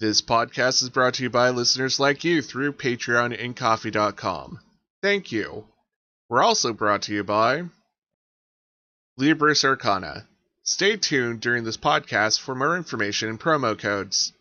This 0.00 0.22
podcast 0.22 0.82
is 0.82 0.88
brought 0.88 1.12
to 1.14 1.24
you 1.24 1.28
by 1.28 1.50
listeners 1.50 2.00
like 2.00 2.24
you 2.24 2.40
through 2.40 2.72
Patreon 2.72 3.38
and 3.38 3.54
Ko-fi.com. 3.54 4.58
Thank 5.02 5.30
you. 5.30 5.66
We're 6.30 6.42
also 6.42 6.72
brought 6.72 7.02
to 7.02 7.12
you 7.12 7.22
by 7.22 7.64
Libris 9.20 9.62
Arcana. 9.62 10.26
Stay 10.62 10.96
tuned 10.96 11.42
during 11.42 11.64
this 11.64 11.76
podcast 11.76 12.40
for 12.40 12.54
more 12.54 12.78
information 12.78 13.28
and 13.28 13.38
promo 13.38 13.78
codes. 13.78 14.32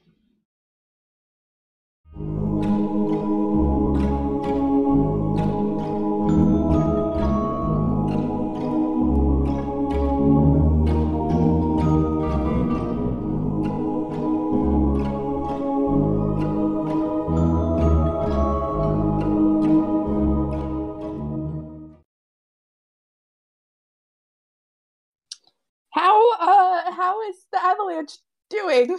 avalanche 27.92 28.18
doing? 28.50 28.98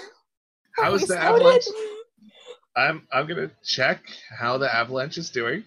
How 0.77 0.95
is 0.95 1.07
the 1.07 1.19
avalanche? 1.19 1.65
I'm 2.77 3.07
I'm 3.13 3.27
gonna 3.27 3.51
check 3.65 4.03
how 4.31 4.59
the 4.59 4.73
avalanche 4.73 5.19
is 5.19 5.31
doing. 5.31 5.65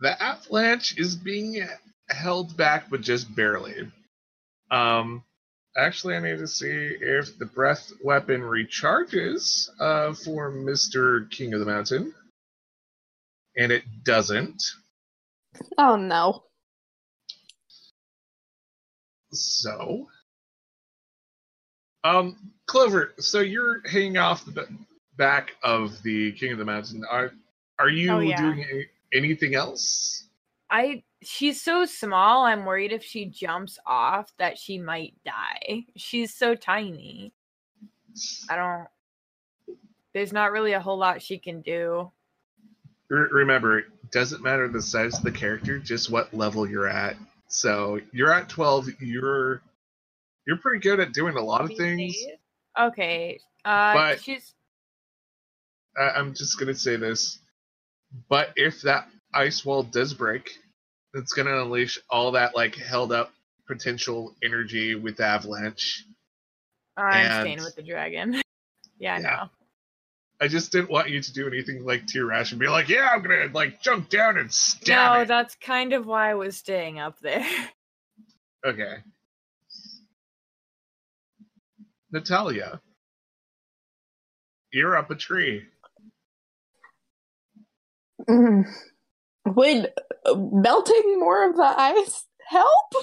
The 0.00 0.22
avalanche 0.22 0.98
is 0.98 1.16
being 1.16 1.66
held 2.10 2.56
back, 2.56 2.90
but 2.90 3.00
just 3.00 3.34
barely. 3.34 3.90
Um, 4.70 5.24
actually, 5.76 6.16
I 6.16 6.20
need 6.20 6.38
to 6.38 6.46
see 6.46 6.68
if 7.00 7.38
the 7.38 7.46
breath 7.46 7.90
weapon 8.04 8.42
recharges 8.42 9.68
uh, 9.80 10.12
for 10.12 10.50
Mister 10.50 11.26
King 11.30 11.54
of 11.54 11.60
the 11.60 11.66
Mountain, 11.66 12.14
and 13.56 13.72
it 13.72 13.84
doesn't. 14.04 14.62
Oh 15.78 15.96
no. 15.96 16.45
So, 19.40 20.08
um, 22.04 22.36
Clover, 22.66 23.14
so 23.18 23.40
you're 23.40 23.86
hanging 23.88 24.16
off 24.18 24.44
the 24.44 24.66
back 25.16 25.52
of 25.62 26.02
the 26.02 26.32
King 26.32 26.52
of 26.52 26.58
the 26.58 26.64
Mountain. 26.64 27.04
Are 27.10 27.32
are 27.78 27.88
you 27.88 28.10
Oh, 28.12 28.18
yeah. 28.20 28.40
doing 28.40 28.60
a- 28.72 29.16
anything 29.16 29.54
else? 29.54 30.28
I 30.70 31.02
she's 31.22 31.62
so 31.62 31.84
small. 31.84 32.44
I'm 32.44 32.64
worried 32.64 32.92
if 32.92 33.02
she 33.04 33.26
jumps 33.26 33.78
off 33.86 34.32
that 34.38 34.58
she 34.58 34.78
might 34.78 35.14
die. 35.24 35.84
She's 35.96 36.34
so 36.34 36.54
tiny. 36.54 37.32
I 38.48 38.56
don't. 38.56 38.88
There's 40.14 40.32
not 40.32 40.52
really 40.52 40.72
a 40.72 40.80
whole 40.80 40.96
lot 40.98 41.20
she 41.22 41.38
can 41.38 41.60
do. 41.60 42.10
Re- 43.10 43.28
remember, 43.30 43.80
it 43.80 43.86
doesn't 44.10 44.42
matter 44.42 44.66
the 44.68 44.80
size 44.82 45.16
of 45.18 45.22
the 45.22 45.30
character, 45.30 45.78
just 45.78 46.10
what 46.10 46.32
level 46.34 46.68
you're 46.68 46.88
at. 46.88 47.16
So 47.56 47.98
you're 48.12 48.32
at 48.32 48.50
twelve. 48.50 48.86
You're 49.00 49.62
you're 50.46 50.58
pretty 50.58 50.80
good 50.80 51.00
at 51.00 51.12
doing 51.14 51.36
a 51.36 51.40
lot 51.42 51.62
of 51.62 51.74
things. 51.76 52.14
Okay. 52.78 53.40
Uh, 53.64 53.94
But- 53.94 54.20
she's 54.22 54.52
I- 55.98 56.10
I'm 56.10 56.34
just 56.34 56.58
gonna 56.58 56.74
say 56.74 56.96
this, 56.96 57.38
but 58.28 58.52
if 58.56 58.82
that 58.82 59.08
ice 59.32 59.64
wall 59.64 59.82
does 59.82 60.12
break, 60.12 60.50
it's 61.14 61.32
gonna 61.32 61.62
unleash 61.62 61.98
all 62.10 62.32
that 62.32 62.54
like 62.54 62.74
held 62.74 63.10
up 63.12 63.32
potential 63.66 64.36
energy 64.44 64.94
with 64.94 65.16
the 65.16 65.24
avalanche. 65.24 66.04
I'm 66.98 67.14
and- 67.14 67.42
staying 67.42 67.62
with 67.64 67.74
the 67.76 67.82
dragon. 67.82 68.34
yeah, 68.98 69.14
I 69.14 69.18
Yeah. 69.18 69.22
know. 69.22 69.50
I 70.40 70.48
just 70.48 70.70
didn't 70.70 70.90
want 70.90 71.08
you 71.10 71.20
to 71.22 71.32
do 71.32 71.46
anything 71.46 71.84
like 71.84 72.06
Tear 72.06 72.26
Rash 72.26 72.52
and 72.52 72.60
be 72.60 72.68
like, 72.68 72.88
yeah, 72.88 73.08
I'm 73.12 73.22
gonna 73.22 73.48
like 73.54 73.80
jump 73.80 74.10
down 74.10 74.36
and 74.36 74.46
No, 74.46 74.50
stab 74.50 75.16
it. 75.16 75.18
No, 75.20 75.24
that's 75.24 75.54
kind 75.56 75.92
of 75.92 76.06
why 76.06 76.30
I 76.30 76.34
was 76.34 76.56
staying 76.56 76.98
up 76.98 77.18
there. 77.20 77.46
Okay. 78.66 78.96
Natalia, 82.10 82.80
you're 84.72 84.96
up 84.96 85.10
a 85.10 85.14
tree. 85.14 85.62
Mm. 88.28 88.64
Would 89.46 89.92
uh, 90.24 90.34
melting 90.34 91.20
more 91.20 91.48
of 91.48 91.56
the 91.56 91.62
ice 91.62 92.24
help? 92.48 92.94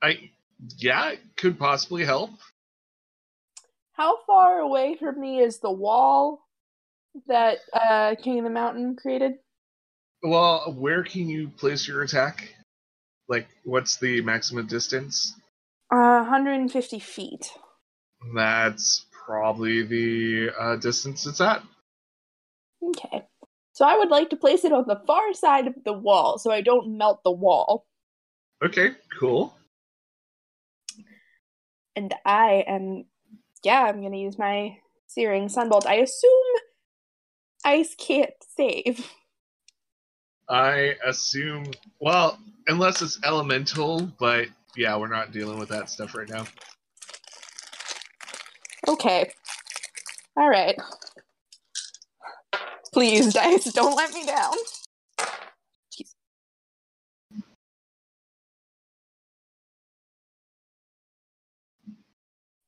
I 0.00 0.30
yeah, 0.76 1.10
it 1.10 1.20
could 1.36 1.58
possibly 1.58 2.04
help. 2.04 2.30
How 3.98 4.18
far 4.28 4.60
away 4.60 4.96
from 4.96 5.20
me 5.20 5.40
is 5.40 5.58
the 5.58 5.72
wall 5.72 6.46
that 7.26 7.58
uh 7.72 8.14
King 8.22 8.38
of 8.38 8.44
the 8.44 8.50
Mountain 8.50 8.94
created? 8.94 9.34
Well, 10.22 10.72
where 10.78 11.02
can 11.02 11.28
you 11.28 11.48
place 11.48 11.86
your 11.88 12.02
attack? 12.02 12.54
Like, 13.28 13.48
what's 13.64 13.96
the 13.96 14.20
maximum 14.22 14.68
distance? 14.68 15.34
Uh 15.92 16.22
150 16.22 17.00
feet. 17.00 17.50
That's 18.36 19.06
probably 19.10 19.82
the 19.82 20.50
uh, 20.58 20.76
distance 20.76 21.26
it's 21.26 21.40
at. 21.40 21.62
Okay. 22.82 23.24
So 23.72 23.84
I 23.84 23.96
would 23.96 24.10
like 24.10 24.30
to 24.30 24.36
place 24.36 24.64
it 24.64 24.72
on 24.72 24.84
the 24.86 25.00
far 25.06 25.34
side 25.34 25.66
of 25.66 25.74
the 25.84 25.92
wall 25.92 26.38
so 26.38 26.50
I 26.50 26.60
don't 26.60 26.96
melt 26.96 27.22
the 27.24 27.32
wall. 27.32 27.86
Okay, 28.64 28.92
cool. 29.20 29.56
And 31.94 32.14
I 32.24 32.64
am 32.66 33.04
yeah, 33.64 33.82
I'm 33.82 34.02
gonna 34.02 34.16
use 34.16 34.38
my 34.38 34.76
Searing 35.06 35.48
Sunbolt. 35.48 35.86
I 35.86 35.96
assume 35.96 36.30
ice 37.64 37.94
can't 37.98 38.30
save. 38.56 39.10
I 40.48 40.94
assume, 41.04 41.66
well, 42.00 42.38
unless 42.66 43.02
it's 43.02 43.18
elemental, 43.24 44.10
but 44.18 44.48
yeah, 44.76 44.96
we're 44.96 45.08
not 45.08 45.32
dealing 45.32 45.58
with 45.58 45.68
that 45.70 45.90
stuff 45.90 46.14
right 46.14 46.28
now. 46.28 46.46
Okay. 48.86 49.30
Alright. 50.38 50.76
Please, 52.92 53.34
dice, 53.34 53.72
don't 53.72 53.96
let 53.96 54.12
me 54.14 54.24
down. 54.24 54.54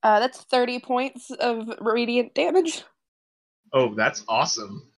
Uh, 0.03 0.19
that's 0.19 0.41
30 0.41 0.79
points 0.79 1.31
of 1.31 1.69
radiant 1.79 2.33
damage. 2.33 2.83
Oh, 3.73 3.93
that's 3.93 4.23
awesome. 4.27 4.91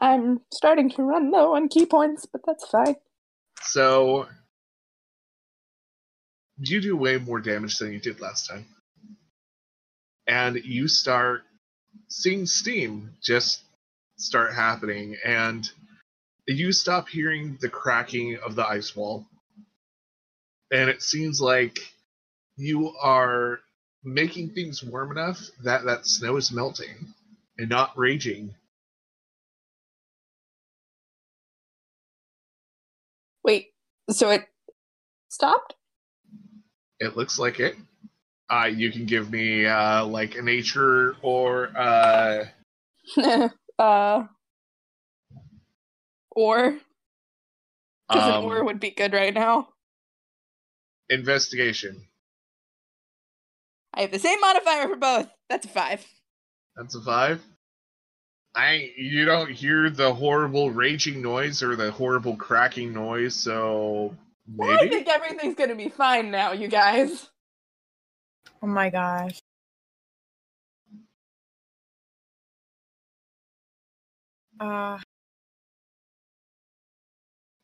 I'm 0.00 0.40
starting 0.52 0.90
to 0.90 1.02
run 1.02 1.30
low 1.30 1.54
on 1.54 1.68
ki 1.68 1.86
points, 1.86 2.26
but 2.26 2.42
that's 2.46 2.68
fine. 2.68 2.96
So, 3.62 4.26
you 6.58 6.80
do 6.80 6.96
way 6.96 7.18
more 7.18 7.40
damage 7.40 7.78
than 7.78 7.92
you 7.92 7.98
did 7.98 8.20
last 8.20 8.48
time. 8.48 8.66
And 10.26 10.56
you 10.56 10.88
start 10.88 11.42
seeing 12.08 12.46
steam 12.46 13.10
just 13.22 13.62
start 14.18 14.54
happening, 14.54 15.16
and 15.24 15.68
you 16.46 16.72
stop 16.72 17.08
hearing 17.08 17.58
the 17.60 17.68
cracking 17.68 18.38
of 18.44 18.54
the 18.54 18.66
ice 18.66 18.94
wall. 18.94 19.26
And 20.72 20.90
it 20.90 21.02
seems 21.02 21.40
like 21.40 21.78
you 22.56 22.94
are 23.02 23.60
making 24.02 24.50
things 24.50 24.82
warm 24.82 25.10
enough 25.10 25.40
that 25.62 25.84
that 25.84 26.06
snow 26.06 26.36
is 26.36 26.52
melting 26.52 27.14
and 27.58 27.68
not 27.68 27.96
raging. 27.96 28.54
Wait, 33.44 33.68
so 34.10 34.30
it 34.30 34.48
stopped? 35.28 35.74
It 36.98 37.16
looks 37.16 37.38
like 37.38 37.60
it. 37.60 37.76
Uh, 38.50 38.66
you 38.66 38.90
can 38.90 39.06
give 39.06 39.30
me 39.30 39.66
uh, 39.66 40.04
like 40.04 40.36
a 40.36 40.42
nature 40.42 41.16
or 41.22 41.70
uh, 41.76 42.44
uh, 43.78 44.24
or 46.30 46.78
because 48.08 48.28
um, 48.28 48.44
an 48.44 48.50
or 48.50 48.64
would 48.64 48.80
be 48.80 48.90
good 48.90 49.12
right 49.12 49.34
now. 49.34 49.68
Investigation. 51.10 52.02
I 53.94 54.02
have 54.02 54.10
the 54.12 54.18
same 54.18 54.40
modifier 54.40 54.88
for 54.88 54.96
both. 54.96 55.28
That's 55.48 55.66
a 55.66 55.68
five. 55.68 56.04
That's 56.76 56.94
a 56.94 57.00
five. 57.00 57.42
I 58.54 58.90
you 58.96 59.24
don't 59.26 59.50
hear 59.50 59.90
the 59.90 60.14
horrible 60.14 60.70
raging 60.70 61.22
noise 61.22 61.62
or 61.62 61.76
the 61.76 61.90
horrible 61.90 62.36
cracking 62.36 62.92
noise, 62.92 63.34
so 63.34 64.16
maybe 64.48 64.72
I 64.72 64.88
think 64.88 65.08
everything's 65.08 65.56
gonna 65.56 65.74
be 65.74 65.90
fine 65.90 66.30
now, 66.30 66.52
you 66.52 66.68
guys. 66.68 67.28
Oh 68.62 68.66
my 68.66 68.90
gosh. 68.90 69.38
Uh, 74.58 74.98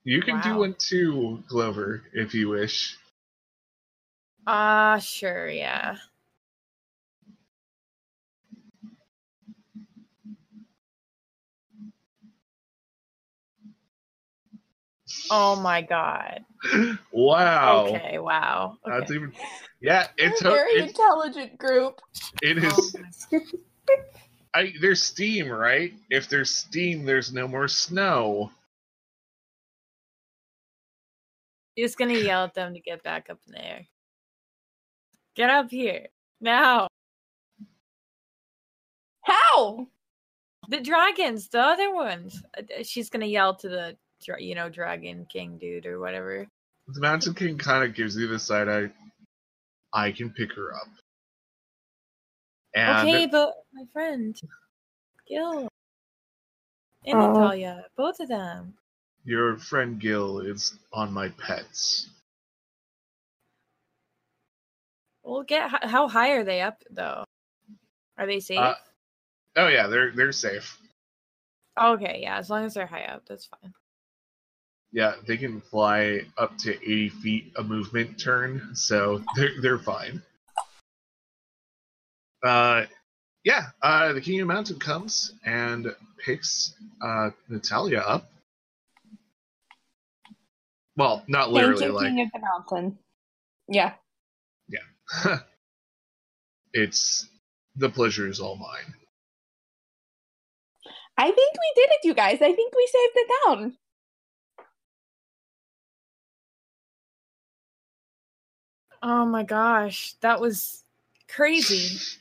You 0.04 0.20
can 0.22 0.40
do 0.40 0.56
one 0.58 0.74
too, 0.78 1.42
Clover, 1.48 2.02
if 2.12 2.34
you 2.34 2.48
wish. 2.50 2.98
Ah, 4.46 4.98
sure, 4.98 5.48
yeah. 5.48 5.96
Oh 15.30 15.56
my 15.56 15.82
god. 15.82 16.44
wow. 17.12 17.86
Okay, 17.86 18.18
wow. 18.18 18.76
Okay. 18.86 18.98
That's 18.98 19.12
even. 19.12 19.32
Yeah, 19.80 20.08
it's 20.16 20.40
a 20.42 20.50
very 20.50 20.78
it, 20.78 20.88
intelligent 20.88 21.58
group. 21.58 22.00
it 22.40 22.58
Oh 22.62 23.38
I, 24.54 24.72
there's 24.80 25.02
steam, 25.02 25.48
right? 25.48 25.94
If 26.10 26.28
there's 26.28 26.54
steam, 26.54 27.04
there's 27.04 27.32
no 27.32 27.48
more 27.48 27.68
snow. 27.68 28.50
Just 31.78 31.96
gonna 31.96 32.12
yell 32.12 32.44
at 32.44 32.54
them 32.54 32.74
to 32.74 32.80
get 32.80 33.02
back 33.02 33.30
up 33.30 33.38
in 33.46 33.54
the 33.54 33.64
air. 33.64 33.86
Get 35.34 35.50
up 35.50 35.70
here 35.70 36.06
now. 36.40 36.88
How? 39.22 39.86
The 40.68 40.80
dragons, 40.80 41.48
the 41.48 41.60
other 41.60 41.92
ones. 41.94 42.42
Uh, 42.56 42.82
She's 42.82 43.10
gonna 43.10 43.26
yell 43.26 43.54
to 43.56 43.68
the, 43.68 43.96
you 44.38 44.54
know, 44.54 44.68
dragon 44.68 45.26
king 45.30 45.58
dude 45.58 45.86
or 45.86 45.98
whatever. 46.00 46.46
The 46.88 47.00
Mountain 47.00 47.34
King 47.34 47.58
kind 47.58 47.84
of 47.84 47.94
gives 47.94 48.16
you 48.16 48.26
the 48.26 48.38
side 48.38 48.68
eye. 48.68 48.90
I 49.92 50.10
can 50.12 50.30
pick 50.30 50.52
her 50.54 50.74
up. 50.74 50.88
And 52.74 53.08
okay, 53.08 53.26
but 53.26 53.54
my 53.72 53.84
friend, 53.92 54.34
Gil 55.28 55.68
and 57.06 57.14
Oh. 57.18 57.32
Natalia, 57.32 57.84
both 57.96 58.18
of 58.20 58.28
them. 58.28 58.74
your 59.24 59.58
friend 59.58 60.00
Gil 60.00 60.40
is 60.40 60.78
on 60.92 61.12
my 61.12 61.28
pets. 61.30 62.08
We'll 65.24 65.42
get. 65.42 65.70
How 65.84 66.08
high 66.08 66.32
are 66.32 66.44
they 66.44 66.60
up 66.60 66.82
though? 66.90 67.24
Are 68.18 68.26
they 68.26 68.40
safe? 68.40 68.58
Uh, 68.58 68.74
Oh 69.56 69.68
yeah, 69.68 69.86
they're 69.86 70.12
they're 70.12 70.32
safe. 70.32 70.78
okay, 71.78 72.20
yeah. 72.22 72.38
As 72.38 72.48
long 72.48 72.64
as 72.64 72.74
they're 72.74 72.86
high 72.86 73.04
up, 73.04 73.22
that's 73.28 73.46
fine. 73.46 73.72
Yeah, 74.92 75.14
they 75.26 75.36
can 75.36 75.60
fly 75.60 76.22
up 76.36 76.56
to 76.58 76.74
80 76.74 77.08
feet 77.08 77.52
a 77.56 77.62
movement 77.62 78.18
turn, 78.20 78.74
so 78.74 79.22
they're 79.36 79.60
they're 79.60 79.78
fine. 79.78 80.22
Uh, 82.42 82.86
yeah, 83.44 83.66
uh, 83.82 84.12
the 84.12 84.20
King 84.20 84.40
of 84.40 84.48
Mountain 84.48 84.78
comes 84.78 85.34
and 85.44 85.94
picks 86.18 86.74
uh, 87.02 87.30
Natalia 87.48 88.00
up. 88.00 88.30
Well, 90.96 91.24
not 91.26 91.44
Thank 91.44 91.54
literally, 91.54 91.86
you, 91.86 91.92
like 91.92 92.06
King 92.06 92.20
of 92.22 92.28
the 92.32 92.40
Mountain. 92.40 92.98
Yeah. 93.68 93.94
it's 96.72 97.28
the 97.76 97.88
pleasure 97.88 98.28
is 98.28 98.40
all 98.40 98.56
mine. 98.56 98.94
I 101.16 101.26
think 101.30 101.36
we 101.36 101.72
did 101.76 101.90
it, 101.90 102.04
you 102.04 102.14
guys. 102.14 102.40
I 102.40 102.52
think 102.52 102.74
we 102.74 102.86
saved 102.86 103.14
the 103.14 103.26
town. 103.46 103.76
Oh 109.02 109.26
my 109.26 109.42
gosh, 109.42 110.14
that 110.20 110.40
was 110.40 110.84
crazy. 111.28 111.98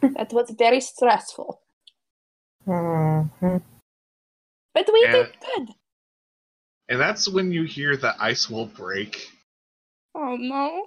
That 0.00 0.32
was 0.32 0.48
very 0.50 0.80
stressful. 0.80 1.60
Mhm. 2.66 3.62
But 4.72 4.88
we 4.92 5.02
Yeah. 5.02 5.12
did 5.12 5.26
good. 5.40 5.68
And 6.88 6.98
that's 7.00 7.28
when 7.28 7.52
you 7.52 7.64
hear 7.64 7.96
the 7.98 8.14
ice 8.22 8.48
will 8.48 8.66
break. 8.66 9.28
Oh 10.14 10.36
no. 10.36 10.86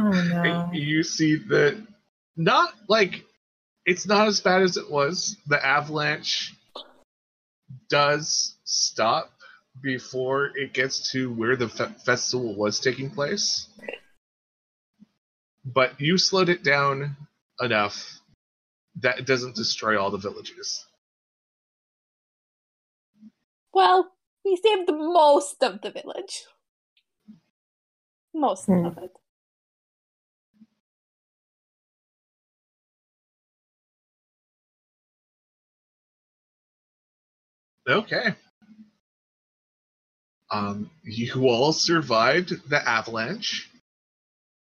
Oh 0.00 0.10
And 0.44 0.74
You 0.74 1.02
see 1.02 1.36
that 1.36 1.86
not 2.36 2.72
like 2.88 3.24
it's 3.86 4.06
not 4.06 4.28
as 4.28 4.40
bad 4.40 4.62
as 4.62 4.76
it 4.76 4.90
was. 4.90 5.36
The 5.46 5.64
avalanche 5.64 6.54
does 7.88 8.56
stop 8.64 9.30
before 9.82 10.56
it 10.56 10.72
gets 10.72 11.12
to 11.12 11.32
where 11.32 11.56
the 11.56 11.68
fe- 11.68 11.94
festival 12.04 12.54
was 12.54 12.80
taking 12.80 13.10
place. 13.10 13.68
But 15.64 16.00
you 16.00 16.18
slowed 16.18 16.48
it 16.48 16.62
down 16.64 17.16
enough 17.60 18.20
that 18.96 19.18
it 19.18 19.26
doesn't 19.26 19.56
destroy 19.56 20.00
all 20.00 20.10
the 20.10 20.18
villages. 20.18 20.84
Well, 23.72 24.12
we 24.44 24.56
saved 24.56 24.90
most 24.90 25.62
of 25.62 25.80
the 25.82 25.90
village. 25.90 26.44
Most 28.34 28.66
Hmm. 28.66 28.86
of 28.86 28.98
it. 28.98 29.19
Okay. 37.90 38.34
Um, 40.50 40.90
you 41.04 41.48
all 41.48 41.72
survived 41.72 42.68
the 42.68 42.88
avalanche. 42.88 43.70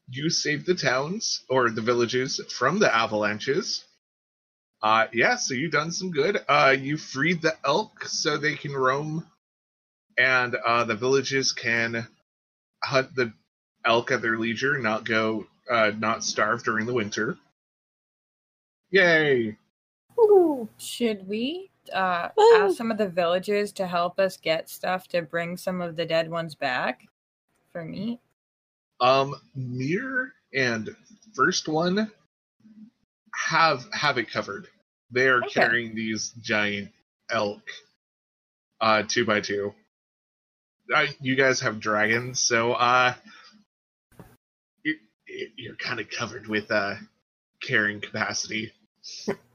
You 0.09 0.29
saved 0.31 0.67
the 0.67 0.75
towns 0.75 1.43
or 1.49 1.71
the 1.71 1.81
villages 1.81 2.41
from 2.49 2.79
the 2.79 2.95
avalanches. 2.95 3.85
Uh, 4.83 5.07
yeah, 5.13 5.37
so 5.37 5.55
you've 5.55 5.73
done 5.73 5.91
some 5.93 6.11
good. 6.11 6.39
Uh, 6.49 6.75
you 6.79 6.97
freed 6.97 7.43
the 7.43 7.57
elk 7.65 8.05
so 8.07 8.37
they 8.37 8.55
can 8.55 8.73
roam, 8.73 9.27
and 10.19 10.55
uh, 10.55 10.85
the 10.85 10.95
villages 10.95 11.53
can 11.53 12.07
hunt 12.83 13.15
the 13.15 13.33
elk 13.85 14.11
at 14.11 14.23
their 14.23 14.39
leisure, 14.39 14.79
not 14.79 15.05
go, 15.05 15.47
uh, 15.71 15.93
not 15.97 16.25
starve 16.25 16.65
during 16.65 16.87
the 16.87 16.95
winter. 16.95 17.37
Yay! 18.91 19.57
Woo. 20.17 20.69
Should 20.79 21.29
we 21.29 21.70
uh, 21.93 22.29
Woo. 22.37 22.57
ask 22.57 22.77
some 22.77 22.91
of 22.91 22.99
the 22.99 23.09
villagers 23.09 23.73
to 23.73 23.87
help 23.87 24.19
us 24.19 24.37
get 24.37 24.69
stuff 24.69 25.09
to 25.09 25.23
bring 25.23 25.57
some 25.57 25.81
of 25.81 25.97
the 25.97 26.05
dead 26.05 26.31
ones 26.31 26.55
back 26.55 27.07
for 27.73 27.85
meat? 27.85 28.21
Um, 29.01 29.35
Mir 29.55 30.33
and 30.55 30.95
first 31.35 31.69
one 31.69 32.11
have 33.35 33.87
have 33.93 34.19
it 34.19 34.31
covered. 34.31 34.69
They 35.11 35.27
are 35.29 35.43
Okay. 35.43 35.51
carrying 35.51 35.95
these 35.95 36.33
giant 36.43 36.91
elk, 37.31 37.63
uh, 38.81 39.03
two 39.09 39.25
by 39.25 39.41
two. 39.41 39.75
Uh, 40.95 41.07
you 41.21 41.37
guys 41.37 41.61
have 41.61 41.81
dragons, 41.81 42.41
so 42.41 42.73
uh, 42.73 43.15
you, 44.85 44.97
you're 45.57 45.77
kind 45.77 46.01
of 46.01 46.11
covered 46.11 46.47
with 46.49 46.71
uh 46.71 46.95
carrying 47.63 48.01
capacity. 48.01 48.73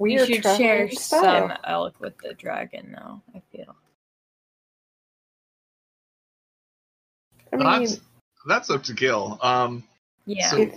We 0.00 0.14
We 0.14 0.18
are 0.18 0.26
should 0.26 0.42
share 0.42 0.90
style. 0.90 1.48
some 1.48 1.58
elk 1.62 2.00
with 2.00 2.16
the 2.18 2.32
dragon, 2.32 2.96
though. 2.96 3.20
I 3.34 3.42
feel. 3.52 3.76
I 7.52 7.56
mean, 7.56 7.66
that's 7.66 8.00
that's 8.48 8.70
up 8.70 8.82
to 8.84 8.94
Gil. 8.94 9.38
Um, 9.42 9.84
Yeah. 10.24 10.50
So 10.50 10.70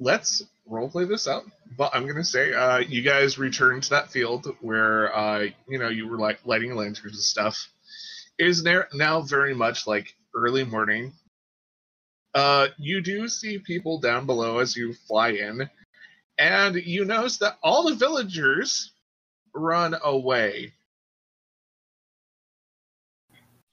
let's 0.00 0.42
roleplay 0.68 1.06
this 1.06 1.28
out. 1.28 1.44
But 1.76 1.94
I'm 1.94 2.08
gonna 2.08 2.24
say, 2.24 2.52
uh, 2.52 2.78
you 2.78 3.02
guys 3.02 3.38
return 3.38 3.80
to 3.82 3.90
that 3.90 4.10
field 4.10 4.52
where, 4.60 5.14
uh, 5.14 5.46
you 5.68 5.78
know, 5.78 5.88
you 5.88 6.08
were 6.08 6.18
like 6.18 6.40
lighting 6.44 6.74
lanterns 6.74 7.14
and 7.14 7.22
stuff. 7.22 7.68
It 8.36 8.48
is 8.48 8.64
there 8.64 8.88
now 8.92 9.20
very 9.20 9.54
much 9.54 9.86
like 9.86 10.16
early 10.34 10.64
morning. 10.64 11.12
Uh, 12.34 12.66
you 12.78 13.00
do 13.00 13.28
see 13.28 13.58
people 13.58 14.00
down 14.00 14.26
below 14.26 14.58
as 14.58 14.74
you 14.74 14.92
fly 14.92 15.28
in, 15.28 15.70
and 16.40 16.76
you 16.76 17.04
notice 17.04 17.36
that 17.38 17.58
all 17.62 17.88
the 17.88 17.94
villagers 17.94 18.92
run 19.54 19.94
away. 20.02 20.72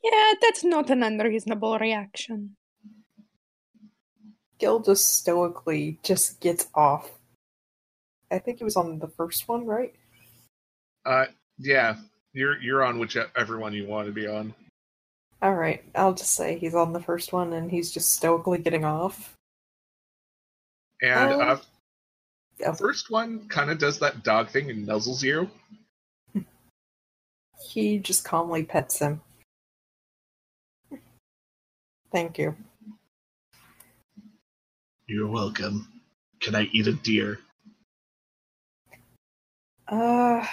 Yeah, 0.03 0.33
that's 0.41 0.63
not 0.63 0.89
an 0.89 1.01
unreasonable 1.01 1.79
reaction. 1.79 2.57
Gil 4.59 4.79
just 4.79 5.15
stoically 5.19 5.97
just 6.03 6.41
gets 6.41 6.67
off. 6.75 7.09
I 8.29 8.39
think 8.39 8.57
he 8.57 8.65
was 8.65 8.75
on 8.75 8.99
the 8.99 9.07
first 9.07 9.47
one, 9.47 9.65
right? 9.65 9.95
Uh, 11.05 11.27
yeah, 11.57 11.95
you're 12.33 12.61
you're 12.61 12.83
on 12.83 12.99
whichever 12.99 13.59
one 13.59 13.73
you 13.73 13.87
want 13.87 14.07
to 14.07 14.13
be 14.13 14.27
on. 14.27 14.53
All 15.41 15.53
right, 15.53 15.83
I'll 15.95 16.13
just 16.13 16.33
say 16.33 16.57
he's 16.57 16.75
on 16.75 16.91
the 16.91 16.99
first 16.99 17.31
one 17.31 17.53
and 17.53 17.71
he's 17.71 17.91
just 17.91 18.13
stoically 18.13 18.57
getting 18.57 18.83
off. 18.83 19.35
And 21.01 21.33
Um, 21.33 21.41
uh, 21.41 21.57
yeah. 22.59 22.73
first 22.73 23.09
one 23.09 23.47
kind 23.47 23.69
of 23.69 23.77
does 23.77 23.99
that 23.99 24.23
dog 24.23 24.49
thing 24.49 24.69
and 24.69 24.87
nuzzles 24.87 25.23
you. 25.23 25.49
He 27.69 27.97
just 27.99 28.23
calmly 28.23 28.63
pets 28.63 28.99
him. 28.99 29.21
Thank 32.11 32.37
you. 32.37 32.55
You're 35.07 35.27
welcome. 35.27 36.01
Can 36.39 36.55
I 36.55 36.69
eat 36.71 36.87
a 36.87 36.93
deer? 36.93 37.39
Uh, 39.87 40.45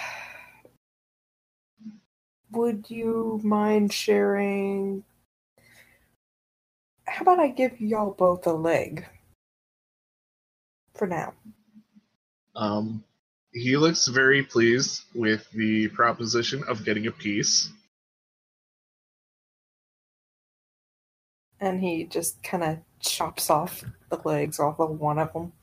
would 2.51 2.89
you 2.89 3.39
mind 3.43 3.91
sharing? 3.91 5.03
How 7.07 7.21
about 7.21 7.39
I 7.39 7.49
give 7.49 7.79
y'all 7.79 8.11
both 8.11 8.47
a 8.47 8.53
leg? 8.53 9.05
For 10.93 11.07
now. 11.07 11.33
Um, 12.55 13.03
he 13.51 13.77
looks 13.77 14.07
very 14.07 14.43
pleased 14.43 15.03
with 15.13 15.49
the 15.51 15.87
proposition 15.89 16.63
of 16.67 16.83
getting 16.83 17.07
a 17.07 17.11
piece. 17.11 17.69
And 21.59 21.81
he 21.81 22.03
just 22.03 22.43
kind 22.43 22.63
of 22.63 22.77
chops 22.99 23.49
off 23.49 23.83
the 24.09 24.19
legs 24.25 24.59
off 24.59 24.79
of 24.79 24.99
one 24.99 25.19
of 25.19 25.31
them. 25.33 25.53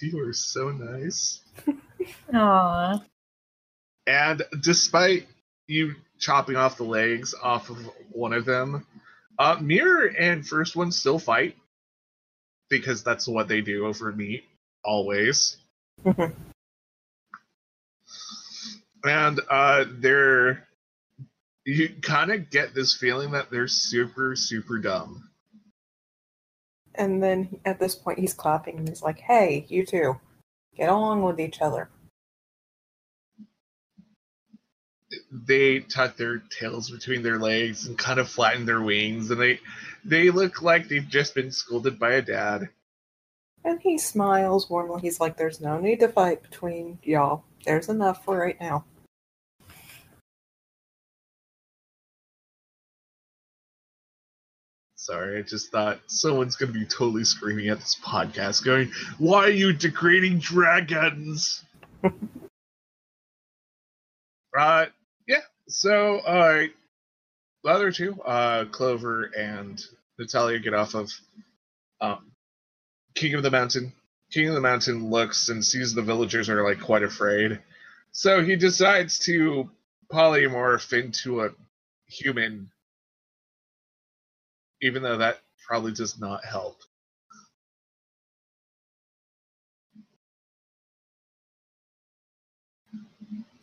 You 0.00 0.26
are 0.26 0.32
so 0.32 0.70
nice. 0.70 1.40
Aww. 2.32 3.02
And 4.06 4.42
despite 4.60 5.26
you 5.66 5.94
chopping 6.18 6.56
off 6.56 6.76
the 6.76 6.84
legs 6.84 7.34
off 7.40 7.70
of 7.70 7.78
one 8.10 8.32
of 8.32 8.44
them, 8.44 8.84
uh, 9.38 9.56
Mirror 9.60 10.14
and 10.18 10.46
First 10.46 10.76
One 10.76 10.90
still 10.90 11.18
fight 11.18 11.56
because 12.68 13.02
that's 13.02 13.28
what 13.28 13.48
they 13.48 13.60
do 13.60 13.86
over 13.86 14.12
meat 14.12 14.44
always. 14.84 15.56
And 19.04 19.38
uh, 19.50 19.84
they're 19.98 20.66
you 21.66 21.90
kind 22.00 22.32
of 22.32 22.50
get 22.50 22.74
this 22.74 22.96
feeling 22.96 23.32
that 23.32 23.50
they're 23.50 23.68
super 23.68 24.34
super 24.34 24.78
dumb. 24.78 25.28
And 26.94 27.22
then 27.22 27.60
at 27.64 27.78
this 27.78 27.94
point, 27.94 28.18
he's 28.18 28.34
clapping 28.34 28.78
and 28.78 28.88
he's 28.88 29.02
like, 29.02 29.18
hey, 29.18 29.66
you 29.68 29.84
two, 29.84 30.18
get 30.76 30.88
along 30.88 31.22
with 31.22 31.40
each 31.40 31.60
other. 31.60 31.90
They 35.30 35.80
tuck 35.80 36.16
their 36.16 36.38
tails 36.38 36.90
between 36.90 37.22
their 37.22 37.38
legs 37.38 37.86
and 37.86 37.98
kind 37.98 38.18
of 38.18 38.28
flatten 38.28 38.64
their 38.64 38.80
wings, 38.80 39.30
and 39.30 39.40
they 39.40 39.60
they 40.04 40.30
look 40.30 40.62
like 40.62 40.88
they've 40.88 41.08
just 41.08 41.34
been 41.34 41.50
scolded 41.50 41.98
by 41.98 42.14
a 42.14 42.22
dad. 42.22 42.68
And 43.64 43.80
he 43.80 43.96
smiles 43.96 44.68
warmly. 44.68 45.00
He's 45.00 45.20
like, 45.20 45.36
there's 45.36 45.60
no 45.60 45.78
need 45.80 46.00
to 46.00 46.08
fight 46.08 46.42
between 46.42 46.98
y'all. 47.02 47.44
There's 47.64 47.88
enough 47.88 48.24
for 48.24 48.36
right 48.36 48.60
now. 48.60 48.84
Sorry, 54.96 55.38
I 55.38 55.42
just 55.42 55.70
thought 55.70 56.00
someone's 56.06 56.56
gonna 56.56 56.72
be 56.72 56.86
totally 56.86 57.24
screaming 57.24 57.68
at 57.68 57.78
this 57.78 58.00
podcast, 58.02 58.64
going, 58.64 58.90
"Why 59.18 59.44
are 59.44 59.50
you 59.50 59.74
degrading 59.74 60.38
dragons?" 60.38 61.62
uh, 64.58 64.86
yeah. 65.28 65.42
So, 65.68 66.20
all 66.20 66.38
right, 66.38 66.72
the 67.64 67.70
other 67.70 67.90
two, 67.90 68.20
uh, 68.22 68.66
Clover 68.66 69.30
and 69.36 69.84
Natalia, 70.18 70.60
get 70.60 70.74
off 70.74 70.94
of 70.94 71.10
um, 72.00 72.30
King 73.14 73.34
of 73.34 73.42
the 73.42 73.50
Mountain. 73.50 73.92
King 74.30 74.48
of 74.48 74.54
the 74.54 74.60
Mountain 74.60 75.10
looks 75.10 75.48
and 75.48 75.64
sees 75.64 75.94
the 75.94 76.02
villagers 76.02 76.48
are 76.48 76.62
like 76.62 76.80
quite 76.80 77.02
afraid, 77.02 77.60
so 78.12 78.42
he 78.42 78.56
decides 78.56 79.18
to 79.20 79.70
polymorph 80.12 80.92
into 80.92 81.42
a 81.44 81.50
human 82.06 82.70
even 84.82 85.02
though 85.02 85.16
that 85.16 85.40
probably 85.66 85.92
does 85.92 86.20
not 86.20 86.44
help. 86.44 86.76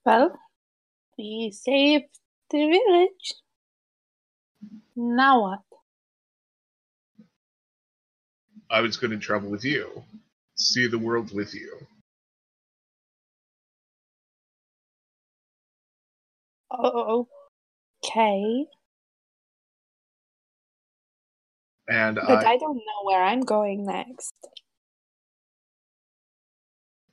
Well, 0.03 0.37
we 1.17 1.51
saved 1.53 2.05
the 2.49 2.57
village. 2.57 3.33
Now 4.95 5.41
what? 5.41 5.59
I 8.69 8.81
was 8.81 8.97
going 8.97 9.11
to 9.11 9.17
travel 9.17 9.49
with 9.49 9.65
you, 9.65 10.03
see 10.55 10.87
the 10.87 10.99
world 10.99 11.33
with 11.33 11.53
you. 11.53 11.77
Oh, 16.71 17.27
okay. 18.05 18.65
And 21.89 22.19
But 22.25 22.45
I, 22.45 22.53
I 22.53 22.57
don't 22.57 22.77
know 22.77 23.03
where 23.03 23.23
I'm 23.23 23.41
going 23.41 23.85
next. 23.85 24.33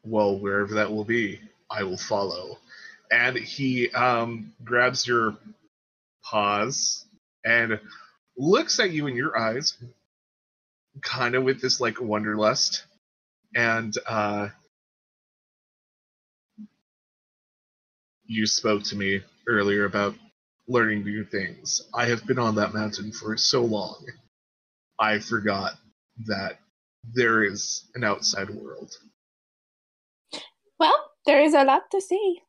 well, 0.04 0.38
wherever 0.38 0.75
that 0.75 0.90
will 0.90 1.04
be, 1.04 1.40
I 1.70 1.82
will 1.85 1.99
follow. 1.99 2.58
And 3.11 3.37
he 3.37 3.90
um, 3.92 4.52
grabs 4.64 5.06
your 5.06 5.37
paws 6.25 7.04
and 7.45 7.80
looks 8.37 8.80
at 8.80 8.92
you 8.92 9.07
in 9.09 9.16
your 9.16 9.38
eyes, 9.38 9.76
kind 11.02 11.35
of 11.37 11.45
with 11.45 11.61
this 11.62 11.80
like 11.80 11.97
wonderlust, 11.97 12.83
And 13.54 13.95
uh, 14.07 14.49
you 18.26 18.47
spoke 18.47 18.85
to 18.85 18.97
me 18.97 19.23
earlier 19.49 19.85
about 19.87 20.14
learning 20.68 21.04
new 21.04 21.25
things. 21.25 21.83
I 21.95 22.07
have 22.07 22.26
been 22.26 22.38
on 22.38 22.57
that 22.57 22.75
mountain 22.75 23.12
for 23.12 23.37
so 23.37 23.64
long. 23.64 24.04
I 24.99 25.21
forgot 25.21 25.75
that 26.26 26.59
there 27.14 27.45
is 27.45 27.85
an 27.95 28.04
outside 28.04 28.50
world. 28.50 28.92
Well, 30.78 30.95
there 31.26 31.42
is 31.42 31.54
a 31.54 31.64
lot 31.64 31.90
to 31.92 32.00
see. 32.00 32.42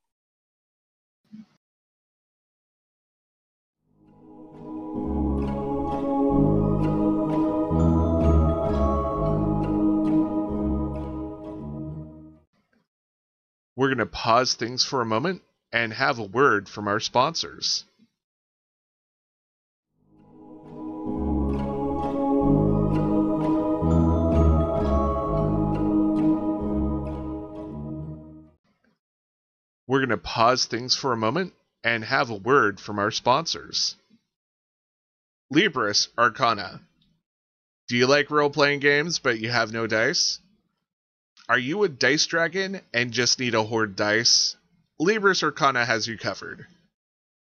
We're 13.79 13.87
going 13.87 13.99
to 13.99 14.05
pause 14.07 14.55
things 14.55 14.83
for 14.83 15.01
a 15.01 15.05
moment 15.05 15.41
and 15.71 15.93
have 15.93 16.19
a 16.19 16.23
word 16.23 16.67
from 16.67 16.89
our 16.89 16.99
sponsors. 16.99 17.85
We're 29.87 29.99
going 29.99 30.09
to 30.09 30.17
pause 30.17 30.65
things 30.65 30.97
for 30.97 31.13
a 31.13 31.17
moment 31.17 31.53
and 31.81 32.03
have 32.03 32.31
a 32.31 32.35
word 32.35 32.81
from 32.81 32.99
our 32.99 33.11
sponsors. 33.11 33.95
Libris 35.53 36.09
Arcana. 36.17 36.81
Do 37.87 37.95
you 37.95 38.07
like 38.07 38.29
role 38.29 38.49
playing 38.49 38.81
games 38.81 39.19
but 39.19 39.39
you 39.39 39.47
have 39.47 39.71
no 39.71 39.87
dice? 39.87 40.39
Are 41.49 41.57
you 41.57 41.83
a 41.83 41.89
dice 41.89 42.27
dragon 42.27 42.79
and 42.93 43.11
just 43.11 43.39
need 43.39 43.55
a 43.55 43.63
hoard 43.63 43.95
dice? 43.95 44.55
Libris 45.01 45.41
Arcana 45.41 45.83
has 45.83 46.07
you 46.07 46.15
covered. 46.15 46.67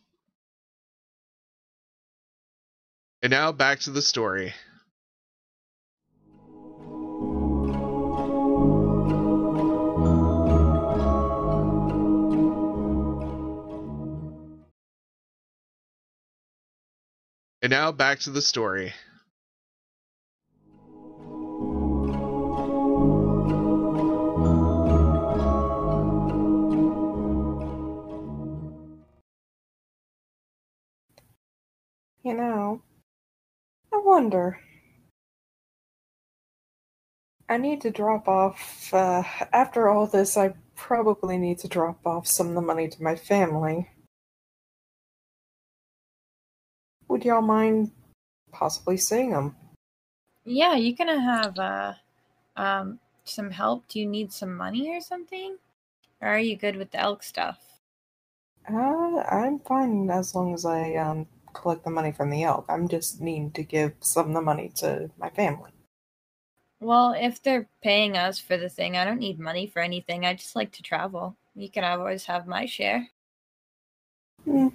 And 3.22 3.30
now 3.30 3.52
back 3.52 3.80
to 3.80 3.90
the 3.90 4.02
story. 4.02 4.54
And 17.62 17.70
now 17.70 17.92
back 17.92 18.20
to 18.20 18.30
the 18.30 18.40
story. 18.40 18.94
You 32.22 32.34
know, 32.34 32.82
I 33.92 33.96
wonder. 34.04 34.58
I 37.48 37.56
need 37.58 37.80
to 37.82 37.90
drop 37.90 38.28
off. 38.28 38.92
Uh, 38.94 39.22
after 39.52 39.88
all 39.88 40.06
this, 40.06 40.36
I 40.36 40.54
probably 40.76 41.36
need 41.36 41.58
to 41.58 41.68
drop 41.68 42.06
off 42.06 42.26
some 42.26 42.48
of 42.48 42.54
the 42.54 42.60
money 42.62 42.88
to 42.88 43.02
my 43.02 43.16
family. 43.16 43.90
Would 47.10 47.24
y'all 47.24 47.42
mind 47.42 47.90
possibly 48.52 48.96
seeing 48.96 49.32
them? 49.32 49.56
Yeah, 50.44 50.76
you 50.76 50.94
gonna 50.94 51.20
have 51.20 51.58
uh, 51.58 51.94
um, 52.56 53.00
some 53.24 53.50
help? 53.50 53.88
Do 53.88 53.98
you 53.98 54.06
need 54.06 54.32
some 54.32 54.56
money 54.56 54.94
or 54.94 55.00
something? 55.00 55.56
Or 56.20 56.28
are 56.28 56.38
you 56.38 56.56
good 56.56 56.76
with 56.76 56.92
the 56.92 57.00
elk 57.00 57.24
stuff? 57.24 57.58
Uh, 58.72 59.24
I'm 59.28 59.58
fine 59.58 60.08
as 60.08 60.36
long 60.36 60.54
as 60.54 60.64
I 60.64 60.94
um 60.94 61.26
collect 61.52 61.82
the 61.82 61.90
money 61.90 62.12
from 62.12 62.30
the 62.30 62.44
elk. 62.44 62.66
I'm 62.68 62.86
just 62.86 63.20
needing 63.20 63.50
to 63.52 63.64
give 63.64 63.94
some 63.98 64.28
of 64.28 64.34
the 64.34 64.40
money 64.40 64.70
to 64.76 65.10
my 65.18 65.30
family. 65.30 65.72
Well, 66.78 67.12
if 67.18 67.42
they're 67.42 67.68
paying 67.82 68.16
us 68.16 68.38
for 68.38 68.56
the 68.56 68.68
thing, 68.68 68.96
I 68.96 69.04
don't 69.04 69.18
need 69.18 69.40
money 69.40 69.66
for 69.66 69.82
anything. 69.82 70.24
I 70.24 70.34
just 70.34 70.54
like 70.54 70.70
to 70.74 70.82
travel. 70.84 71.36
You 71.56 71.68
can 71.70 71.82
always 71.82 72.26
have 72.26 72.46
my 72.46 72.66
share. 72.66 73.08
Hmm. 74.44 74.68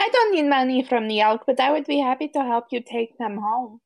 I 0.00 0.08
don't 0.12 0.34
need 0.34 0.48
money 0.48 0.82
from 0.82 1.08
the 1.08 1.20
elk, 1.20 1.44
but 1.46 1.60
I 1.60 1.70
would 1.72 1.86
be 1.86 1.98
happy 1.98 2.28
to 2.28 2.42
help 2.42 2.66
you 2.70 2.82
take 2.82 3.16
them 3.18 3.38
home. 3.38 3.80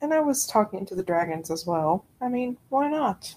And 0.00 0.12
I 0.12 0.20
was 0.20 0.46
talking 0.46 0.84
to 0.86 0.94
the 0.94 1.02
dragons 1.02 1.50
as 1.50 1.66
well. 1.66 2.04
I 2.20 2.28
mean, 2.28 2.58
why 2.68 2.90
not? 2.90 3.34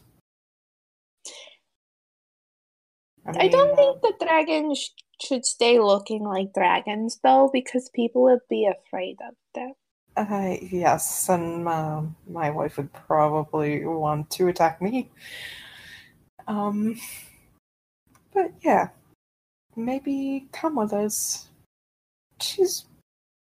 I 3.25 3.31
mean, 3.31 3.51
don't 3.51 3.71
uh, 3.71 3.75
think 3.75 4.01
the 4.01 4.25
dragons 4.25 4.79
sh- 4.79 5.25
should 5.25 5.45
stay 5.45 5.79
looking 5.79 6.23
like 6.23 6.53
dragons, 6.53 7.19
though, 7.23 7.49
because 7.51 7.89
people 7.93 8.23
would 8.23 8.41
be 8.49 8.67
afraid 8.67 9.17
of 9.27 9.35
them. 9.55 9.73
Uh, 10.17 10.57
yes, 10.61 11.29
and 11.29 11.67
um, 11.67 12.15
my 12.29 12.49
wife 12.49 12.75
would 12.77 12.91
probably 12.91 13.85
want 13.85 14.29
to 14.31 14.47
attack 14.47 14.81
me. 14.81 15.09
Um, 16.47 16.99
but 18.33 18.51
yeah, 18.61 18.89
maybe 19.75 20.47
come 20.51 20.75
with 20.75 20.93
us. 20.93 21.47
She's 22.41 22.85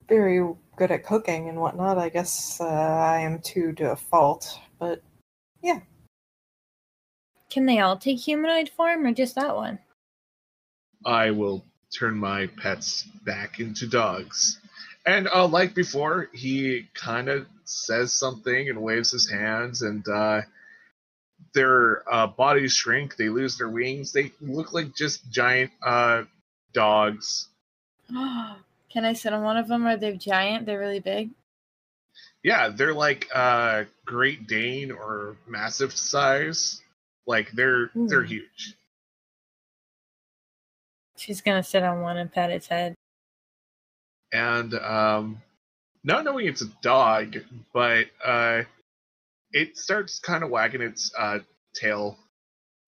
very 0.08 0.54
good 0.76 0.90
at 0.90 1.04
cooking 1.04 1.48
and 1.48 1.60
whatnot. 1.60 1.98
I 1.98 2.08
guess 2.08 2.60
uh, 2.60 2.64
I 2.64 3.20
am 3.20 3.40
too 3.40 3.72
to 3.74 3.92
a 3.92 3.96
fault, 3.96 4.58
but 4.78 5.02
yeah. 5.62 5.80
Can 7.50 7.66
they 7.66 7.80
all 7.80 7.96
take 7.96 8.18
humanoid 8.18 8.68
form 8.68 9.06
or 9.06 9.12
just 9.12 9.34
that 9.36 9.56
one? 9.56 9.78
I 11.04 11.30
will 11.30 11.64
turn 11.96 12.16
my 12.16 12.48
pets 12.60 13.04
back 13.24 13.60
into 13.60 13.86
dogs. 13.86 14.58
And 15.06 15.28
uh, 15.28 15.46
like 15.46 15.74
before, 15.74 16.28
he 16.32 16.88
kind 16.94 17.28
of 17.28 17.46
says 17.64 18.12
something 18.12 18.68
and 18.68 18.82
waves 18.82 19.12
his 19.12 19.30
hands, 19.30 19.82
and 19.82 20.06
uh, 20.08 20.42
their 21.56 22.02
uh, 22.12 22.28
bodies 22.28 22.74
shrink. 22.74 23.16
They 23.16 23.28
lose 23.28 23.58
their 23.58 23.68
wings. 23.68 24.12
They 24.12 24.30
look 24.40 24.72
like 24.72 24.94
just 24.94 25.28
giant 25.32 25.72
uh, 25.82 26.22
dogs. 26.72 27.48
Can 28.08 29.04
I 29.04 29.12
sit 29.14 29.32
on 29.32 29.42
one 29.42 29.56
of 29.56 29.66
them? 29.66 29.84
Are 29.86 29.96
they 29.96 30.16
giant? 30.16 30.66
They're 30.66 30.78
really 30.78 31.00
big. 31.00 31.30
Yeah, 32.44 32.68
they're 32.68 32.94
like 32.94 33.26
uh, 33.34 33.84
Great 34.04 34.46
Dane 34.46 34.92
or 34.92 35.36
massive 35.48 35.92
size. 35.96 36.80
Like 37.26 37.50
they're 37.52 37.90
they're 37.94 38.22
Hmm. 38.22 38.28
huge. 38.28 38.76
She's 41.16 41.40
gonna 41.40 41.62
sit 41.64 41.82
on 41.82 42.02
one 42.02 42.18
and 42.18 42.30
pat 42.30 42.50
its 42.50 42.66
head. 42.68 42.94
and 44.32 44.74
um, 44.74 45.40
not 46.04 46.24
knowing 46.24 46.46
it's 46.46 46.62
a 46.62 46.68
dog, 46.82 47.36
but 47.72 48.06
uh, 48.24 48.62
it 49.56 49.78
starts 49.78 50.18
kind 50.18 50.44
of 50.44 50.50
wagging 50.50 50.82
its 50.82 51.10
uh, 51.18 51.38
tail 51.74 52.18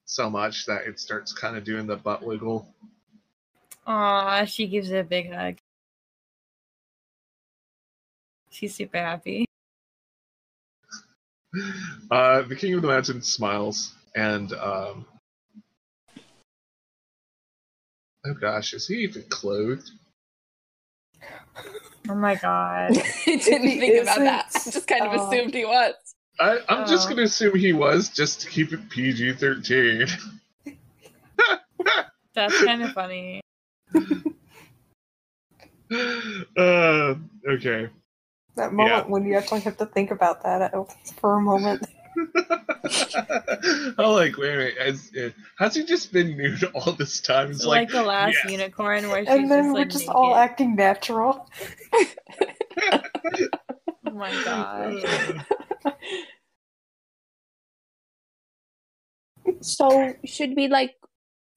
so 0.04 0.28
much 0.28 0.66
that 0.66 0.83
it 0.87 1.00
starts 1.00 1.33
kind 1.33 1.57
of 1.57 1.64
doing 1.64 1.87
the 1.87 1.96
butt 1.96 2.22
wiggle. 2.22 2.68
Aw, 3.87 4.44
she 4.44 4.66
gives 4.66 4.90
it 4.90 4.98
a 4.98 5.04
big 5.04 5.33
hug. 5.33 5.57
She's 8.50 8.74
super 8.74 8.98
happy. 8.98 9.46
Uh, 12.11 12.42
the 12.42 12.54
king 12.54 12.74
of 12.74 12.83
the 12.83 12.88
mountain 12.88 13.22
smiles 13.22 13.94
and 14.14 14.52
um, 14.52 15.07
oh 18.26 18.35
gosh, 18.38 18.74
is 18.74 18.87
he 18.87 18.96
even 18.96 19.22
clothed? 19.31 19.90
Oh 22.11 22.14
my 22.14 22.35
god. 22.35 22.90
I 22.98 23.14
didn't 23.24 23.81
think 23.81 24.02
about 24.02 24.18
that. 24.18 24.50
I 24.54 24.70
just 24.70 24.87
kind 24.87 25.07
of 25.07 25.18
uh, 25.18 25.24
assumed 25.24 25.54
he 25.54 25.64
was. 25.64 25.94
I, 26.40 26.59
I'm 26.68 26.87
just 26.87 27.07
Oh. 27.07 27.11
gonna 27.11 27.22
assume 27.22 27.57
he 27.57 27.72
was 27.72 28.09
just 28.11 28.40
to 28.42 28.48
keep 28.48 28.72
it 28.72 28.88
PG 28.90 29.35
thirteen. 29.35 30.07
That's 32.35 32.64
kind 32.64 32.83
of 32.83 32.92
funny. 32.92 33.40
uh, 36.57 37.14
okay. 37.48 37.88
that 38.57 38.72
moment 38.72 38.88
Yeah. 39.07 39.11
when 39.11 39.24
you 39.24 39.37
actually 39.37 39.61
have 39.61 39.77
to 39.79 39.87
think 39.87 40.11
about 40.11 40.42
that 40.42 40.72
for 41.20 41.35
a 41.37 41.40
moment. 41.40 41.87
I'm 43.98 44.12
like, 44.12 44.37
wait 44.37 44.53
a 44.55 44.57
minute, 44.57 44.79
has, 44.79 45.11
uh, 45.16 45.31
has 45.59 45.74
he 45.77 45.85
just 45.85 46.12
been 46.12 46.37
nude 46.37 46.64
all 46.74 46.92
this 46.92 47.20
time? 47.20 47.51
It's 47.51 47.64
like, 47.64 47.92
like, 47.92 48.03
the 48.03 48.03
last 48.03 48.37
yes. 48.44 48.53
unicorn 48.53 49.09
where 49.09 49.20
she's 49.24 49.29
And 49.29 49.51
then 49.51 49.64
just 49.64 49.72
we're 49.72 49.79
like 49.81 49.88
just 49.90 50.05
naked. 50.07 50.14
all 50.16 50.35
acting 50.35 50.74
natural. 50.77 51.48
Oh 54.07 54.11
my 54.12 54.31
god. 54.44 55.46
So, 59.61 60.14
should 60.24 60.55
we 60.57 60.68
like 60.68 60.96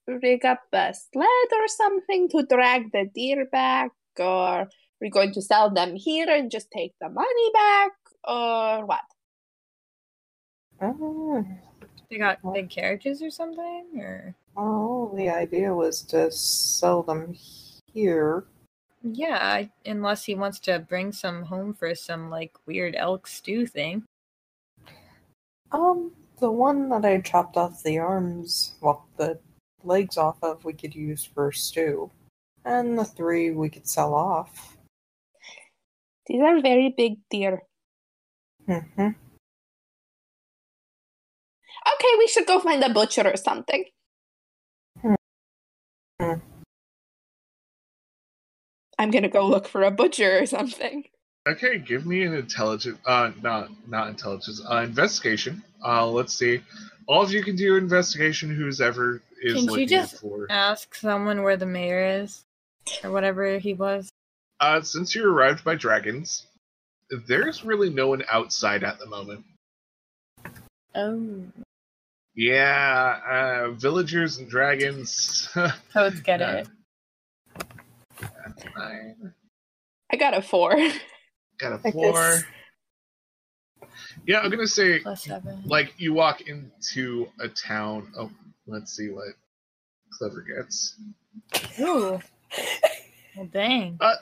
rig 0.07 0.45
up 0.45 0.61
a 0.73 0.93
sled 0.93 1.49
or 1.51 1.67
something 1.67 2.29
to 2.29 2.43
drag 2.43 2.91
the 2.91 3.09
deer 3.13 3.45
back? 3.51 3.91
Or 4.19 4.69
we're 4.99 5.07
we 5.07 5.09
going 5.09 5.33
to 5.33 5.41
sell 5.41 5.69
them 5.71 5.95
here 5.95 6.27
and 6.29 6.51
just 6.51 6.71
take 6.71 6.93
the 7.01 7.09
money 7.09 7.51
back? 7.53 7.91
Or 8.23 8.85
what? 8.85 9.01
Uh, 10.81 11.43
They 12.09 12.17
got 12.17 12.39
big 12.53 12.69
carriages 12.69 13.21
or 13.21 13.29
something? 13.31 13.85
Or 13.97 14.35
well, 14.55 15.13
the 15.15 15.29
idea 15.29 15.73
was 15.73 16.01
to 16.03 16.31
sell 16.31 17.03
them 17.03 17.33
here. 17.93 18.45
yeah, 19.03 19.65
unless 19.85 20.25
he 20.25 20.35
wants 20.35 20.59
to 20.61 20.79
bring 20.79 21.11
some 21.11 21.43
home 21.43 21.73
for 21.73 21.95
some 21.95 22.29
like 22.29 22.53
weird 22.65 22.95
elk 22.95 23.27
stew 23.27 23.65
thing. 23.65 24.03
Um, 25.71 26.11
the 26.39 26.51
one 26.51 26.89
that 26.89 27.05
I 27.05 27.21
chopped 27.21 27.57
off 27.57 27.83
the 27.83 27.99
arms, 27.99 28.75
well, 28.81 29.07
the 29.17 29.39
legs 29.83 30.17
off 30.17 30.37
of, 30.41 30.65
we 30.65 30.73
could 30.73 30.95
use 30.95 31.23
for 31.23 31.51
stew. 31.51 32.11
And 32.65 32.97
the 32.97 33.05
three 33.05 33.51
we 33.51 33.69
could 33.69 33.87
sell 33.87 34.13
off. 34.13 34.77
These 36.27 36.41
are 36.41 36.61
very 36.61 36.93
big 36.95 37.17
deer. 37.29 37.63
Mm 38.67 38.85
hmm 38.95 39.07
Okay, 41.93 42.15
we 42.19 42.27
should 42.27 42.45
go 42.45 42.59
find 42.59 42.83
a 42.83 42.93
butcher 42.93 43.23
or 43.27 43.37
something. 43.37 43.85
Hmm. 45.01 46.33
I'm 48.99 49.09
gonna 49.09 49.29
go 49.29 49.47
look 49.47 49.67
for 49.67 49.81
a 49.81 49.89
butcher 49.89 50.39
or 50.39 50.45
something. 50.45 51.05
Okay, 51.47 51.77
give 51.79 52.05
me 52.05 52.23
an 52.23 52.33
intelligence, 52.33 52.99
uh, 53.05 53.31
not 53.41 53.69
not 53.87 54.09
intelligence, 54.09 54.61
uh, 54.69 54.77
investigation. 54.77 55.63
Uh, 55.83 56.07
let's 56.07 56.33
see. 56.33 56.61
All 57.07 57.21
of 57.21 57.31
you 57.31 57.43
can 57.43 57.55
do 57.55 57.75
investigation. 57.77 58.53
Who's 58.55 58.79
ever 58.81 59.21
is 59.41 59.65
Can 59.65 59.73
you 59.79 59.85
just- 59.87 60.19
for. 60.21 60.47
Ask 60.49 60.95
someone 60.95 61.43
where 61.43 61.57
the 61.57 61.65
mayor 61.65 62.21
is. 62.21 62.43
Or 63.03 63.11
whatever 63.11 63.59
he 63.59 63.73
was. 63.75 64.09
Uh, 64.59 64.81
since 64.81 65.13
you 65.13 65.27
arrived 65.27 65.63
by 65.63 65.75
dragons, 65.75 66.47
there's 67.27 67.63
really 67.63 67.89
no 67.91 68.07
one 68.07 68.23
outside 68.31 68.83
at 68.83 68.97
the 68.97 69.05
moment. 69.05 69.45
Oh. 70.95 71.43
Yeah, 72.35 73.19
uh, 73.67 73.71
villagers 73.71 74.37
and 74.39 74.49
dragons. 74.49 75.47
Toads 75.93 76.21
get 76.21 76.39
Yeah. 76.41 76.51
it. 76.57 76.67
Nine. 78.75 79.33
I 80.11 80.15
got 80.17 80.35
a 80.35 80.41
four. 80.41 80.75
Got 81.61 81.73
a 81.73 81.87
I 81.87 81.91
four. 81.91 82.11
guess- 82.13 82.43
Yeah, 84.25 84.39
I'm 84.39 84.49
gonna 84.49 84.67
say 84.67 84.99
Plus 84.99 85.23
seven. 85.23 85.61
like 85.65 85.93
you 85.97 86.13
walk 86.13 86.41
into 86.41 87.29
a 87.39 87.47
town. 87.47 88.11
Oh, 88.17 88.31
let's 88.67 88.95
see 88.95 89.09
what 89.09 89.27
Clover 90.17 90.41
gets. 90.41 90.95
Ooh. 91.79 92.19
Well, 93.37 93.45
dang. 93.45 93.97
Uh, 94.01 94.15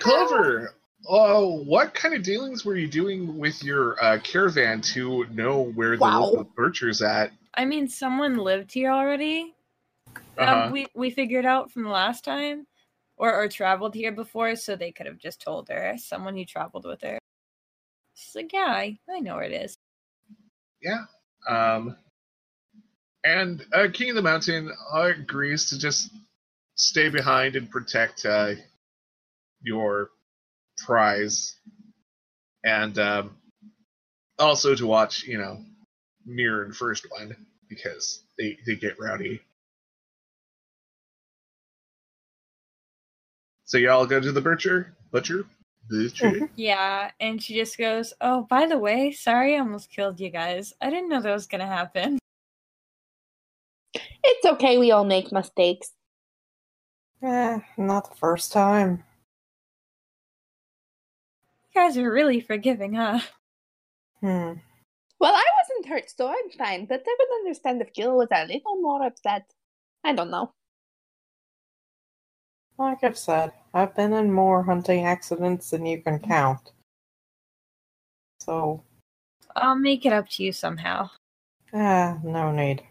Clover, 0.00 0.74
oh, 1.08 1.62
what 1.64 1.94
kind 1.94 2.14
of 2.14 2.22
dealings 2.22 2.62
were 2.62 2.76
you 2.76 2.86
doing 2.88 3.38
with 3.38 3.64
your 3.64 3.96
uh, 4.04 4.18
caravan 4.22 4.82
to 4.82 5.24
know 5.30 5.62
where 5.62 5.96
the 5.96 6.02
Wow. 6.02 6.20
local 6.24 6.44
butcher's 6.54 7.00
at? 7.00 7.32
I 7.54 7.64
mean, 7.64 7.88
someone 7.88 8.36
lived 8.36 8.70
here 8.70 8.90
already. 8.92 9.54
Uh-huh. 10.36 10.64
Um, 10.66 10.72
we 10.72 10.88
we 10.94 11.08
figured 11.10 11.46
out 11.46 11.70
from 11.72 11.84
the 11.84 11.88
last 11.88 12.22
time. 12.22 12.66
Or 13.20 13.34
or 13.34 13.48
traveled 13.48 13.94
here 13.94 14.12
before, 14.12 14.56
so 14.56 14.74
they 14.74 14.90
could 14.90 15.06
have 15.06 15.18
just 15.18 15.42
told 15.42 15.68
her. 15.68 15.94
Someone 15.98 16.34
who 16.34 16.44
traveled 16.46 16.86
with 16.86 17.02
her. 17.02 17.18
She's 18.14 18.34
like, 18.34 18.52
yeah, 18.52 18.66
I, 18.68 18.98
I 19.08 19.20
know 19.20 19.36
where 19.36 19.44
it 19.44 19.52
is. 19.52 19.76
Yeah. 20.82 21.04
Um, 21.46 21.96
and 23.22 23.62
uh, 23.74 23.88
King 23.92 24.10
of 24.10 24.16
the 24.16 24.22
Mountain 24.22 24.72
agrees 24.92 25.68
to 25.68 25.78
just 25.78 26.10
stay 26.76 27.10
behind 27.10 27.56
and 27.56 27.70
protect 27.70 28.24
uh, 28.24 28.54
your 29.62 30.08
prize, 30.78 31.56
and 32.64 32.98
um, 32.98 33.36
also 34.38 34.74
to 34.74 34.86
watch, 34.86 35.24
you 35.24 35.36
know, 35.36 35.58
Mirror 36.24 36.64
and 36.64 36.74
First 36.74 37.06
One 37.10 37.36
because 37.68 38.22
they 38.38 38.56
they 38.66 38.76
get 38.76 38.98
rowdy. 38.98 39.42
So 43.70 43.78
y'all 43.78 44.04
go 44.04 44.18
to 44.18 44.32
the 44.32 44.40
butcher, 44.40 44.96
butcher, 45.12 45.44
butcher. 45.88 46.32
Mhm. 46.32 46.50
Yeah, 46.56 47.12
and 47.20 47.40
she 47.40 47.54
just 47.54 47.78
goes, 47.78 48.12
"Oh, 48.20 48.42
by 48.50 48.66
the 48.66 48.76
way, 48.76 49.12
sorry, 49.12 49.54
I 49.54 49.60
almost 49.60 49.92
killed 49.92 50.18
you 50.18 50.28
guys. 50.28 50.74
I 50.80 50.90
didn't 50.90 51.08
know 51.08 51.20
that 51.20 51.32
was 51.32 51.46
gonna 51.46 51.68
happen." 51.68 52.18
It's 54.24 54.44
okay, 54.44 54.76
we 54.76 54.90
all 54.90 55.04
make 55.04 55.30
mistakes. 55.30 55.92
Eh, 57.22 57.60
not 57.76 58.10
the 58.10 58.16
first 58.16 58.50
time. 58.50 59.04
You 61.72 61.80
guys 61.80 61.96
are 61.96 62.10
really 62.10 62.40
forgiving, 62.40 62.94
huh? 62.94 63.20
Hmm. 64.18 64.54
Well, 65.20 65.34
I 65.36 65.44
wasn't 65.62 65.86
hurt, 65.86 66.10
so 66.10 66.26
I'm 66.26 66.50
fine, 66.58 66.86
but 66.86 67.04
I 67.06 67.16
would 67.20 67.38
understand 67.46 67.80
if 67.82 67.94
Gil 67.94 68.16
was 68.16 68.30
a 68.32 68.46
little 68.46 68.80
more 68.82 69.06
upset. 69.06 69.48
I 70.02 70.12
don't 70.12 70.32
know. 70.32 70.54
Like 72.76 73.04
I've 73.04 73.16
said, 73.16 73.52
I've 73.72 73.94
been 73.94 74.12
in 74.12 74.32
more 74.32 74.62
hunting 74.62 75.04
accidents 75.04 75.70
than 75.70 75.86
you 75.86 76.02
can 76.02 76.18
count. 76.18 76.72
So, 78.40 78.82
I'll 79.54 79.76
make 79.76 80.04
it 80.06 80.12
up 80.12 80.28
to 80.30 80.42
you 80.42 80.52
somehow. 80.52 81.10
ah, 81.72 82.18
no 82.24 82.50
need. 82.52 82.82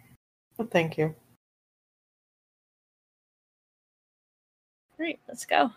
But 0.58 0.72
thank 0.72 0.98
you. 0.98 1.16
Great, 4.96 5.20
let's 5.28 5.46
go. 5.46 5.72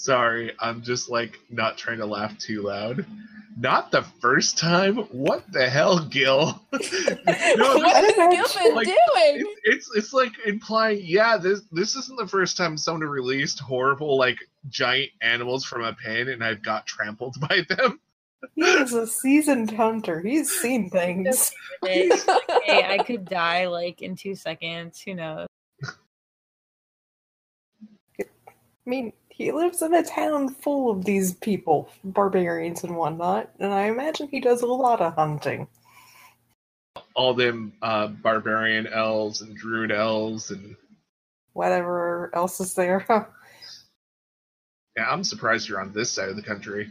Sorry, 0.00 0.50
I'm 0.60 0.80
just 0.80 1.10
like 1.10 1.38
not 1.50 1.76
trying 1.76 1.98
to 1.98 2.06
laugh 2.06 2.38
too 2.38 2.62
loud. 2.62 3.04
Not 3.58 3.90
the 3.90 4.00
first 4.00 4.56
time. 4.56 4.96
What 5.12 5.44
the 5.52 5.68
hell, 5.68 5.98
Gil? 5.98 6.46
no, 6.72 6.78
what 6.78 6.80
this- 8.00 8.16
has 8.16 8.54
Gil 8.54 8.64
been 8.64 8.74
like, 8.76 8.86
doing? 8.86 8.96
it's, 9.14 9.60
it's 9.64 9.96
it's 9.96 10.12
like 10.14 10.32
implying, 10.46 11.02
yeah, 11.04 11.36
this 11.36 11.60
this 11.70 11.96
isn't 11.96 12.16
the 12.18 12.26
first 12.26 12.56
time 12.56 12.78
someone 12.78 13.06
released 13.06 13.60
horrible 13.60 14.16
like 14.16 14.38
giant 14.70 15.10
animals 15.20 15.66
from 15.66 15.84
a 15.84 15.92
pen 15.92 16.28
and 16.28 16.42
I've 16.42 16.62
got 16.62 16.86
trampled 16.86 17.36
by 17.48 17.60
them. 17.68 18.00
He 18.54 18.62
is 18.62 18.94
a 18.94 19.06
seasoned 19.06 19.70
hunter. 19.70 20.22
He's 20.22 20.50
seen 20.50 20.88
things. 20.88 21.52
hey, 21.84 22.10
I 22.66 23.02
could 23.06 23.26
die 23.26 23.66
like 23.66 24.00
in 24.00 24.16
two 24.16 24.34
seconds. 24.34 24.98
Who 25.02 25.14
knows? 25.14 25.46
I 28.18 28.24
mean, 28.86 29.12
he 29.40 29.52
lives 29.52 29.80
in 29.80 29.94
a 29.94 30.02
town 30.02 30.50
full 30.50 30.90
of 30.90 31.06
these 31.06 31.32
people, 31.32 31.88
barbarians 32.04 32.84
and 32.84 32.94
whatnot, 32.94 33.48
and 33.58 33.72
I 33.72 33.84
imagine 33.84 34.28
he 34.28 34.38
does 34.38 34.60
a 34.60 34.66
lot 34.66 35.00
of 35.00 35.14
hunting. 35.14 35.66
All 37.14 37.32
them 37.32 37.72
uh, 37.80 38.08
barbarian 38.08 38.86
elves 38.86 39.40
and 39.40 39.56
druid 39.56 39.92
elves 39.92 40.50
and 40.50 40.76
Whatever 41.54 42.30
else 42.34 42.60
is 42.60 42.74
there. 42.74 43.06
yeah, 44.96 45.10
I'm 45.10 45.24
surprised 45.24 45.70
you're 45.70 45.80
on 45.80 45.94
this 45.94 46.10
side 46.10 46.28
of 46.28 46.36
the 46.36 46.42
country. 46.42 46.90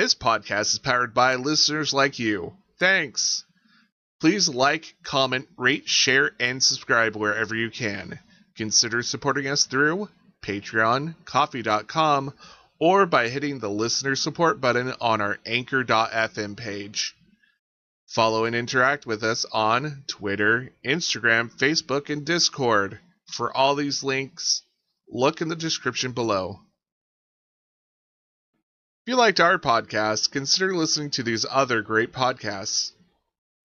This 0.00 0.14
podcast 0.14 0.72
is 0.72 0.78
powered 0.78 1.12
by 1.12 1.34
listeners 1.34 1.92
like 1.92 2.18
you. 2.18 2.54
Thanks. 2.78 3.44
Please 4.18 4.48
like, 4.48 4.94
comment, 5.02 5.46
rate, 5.58 5.90
share, 5.90 6.30
and 6.40 6.62
subscribe 6.62 7.14
wherever 7.14 7.54
you 7.54 7.68
can. 7.68 8.18
Consider 8.56 9.02
supporting 9.02 9.46
us 9.46 9.66
through 9.66 10.08
Patreon, 10.40 11.16
Ko-fi.com, 11.26 12.32
or 12.78 13.04
by 13.04 13.28
hitting 13.28 13.58
the 13.58 13.68
listener 13.68 14.16
support 14.16 14.58
button 14.58 14.94
on 15.02 15.20
our 15.20 15.38
Anchor.fm 15.44 16.56
page. 16.56 17.14
Follow 18.06 18.46
and 18.46 18.56
interact 18.56 19.04
with 19.04 19.22
us 19.22 19.44
on 19.52 20.04
Twitter, 20.06 20.72
Instagram, 20.82 21.54
Facebook, 21.58 22.08
and 22.08 22.24
Discord. 22.24 23.00
For 23.26 23.54
all 23.54 23.74
these 23.74 24.02
links, 24.02 24.62
look 25.10 25.42
in 25.42 25.48
the 25.48 25.56
description 25.56 26.12
below. 26.12 26.60
If 29.06 29.12
you 29.12 29.16
liked 29.16 29.40
our 29.40 29.58
podcast, 29.58 30.30
consider 30.30 30.74
listening 30.74 31.08
to 31.12 31.22
these 31.22 31.46
other 31.50 31.80
great 31.80 32.12
podcasts. 32.12 32.92